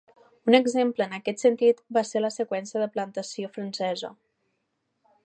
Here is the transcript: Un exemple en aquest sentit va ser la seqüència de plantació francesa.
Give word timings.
Un 0.51 0.55
exemple 0.59 1.05
en 1.05 1.13
aquest 1.17 1.43
sentit 1.43 1.83
va 1.99 2.03
ser 2.13 2.23
la 2.25 2.33
seqüència 2.37 2.81
de 2.85 2.87
plantació 2.97 3.53
francesa. 3.59 4.11